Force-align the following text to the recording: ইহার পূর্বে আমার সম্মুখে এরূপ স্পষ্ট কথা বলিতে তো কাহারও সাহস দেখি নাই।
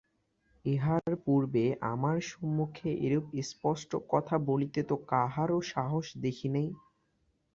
ইহার 0.65 1.11
পূর্বে 1.25 1.63
আমার 1.91 2.17
সম্মুখে 2.31 2.89
এরূপ 3.05 3.25
স্পষ্ট 3.49 3.91
কথা 4.09 4.35
বলিতে 4.49 4.79
তো 4.83 4.95
কাহারও 5.11 5.59
সাহস 5.71 6.05
দেখি 6.23 6.47
নাই। 6.55 6.69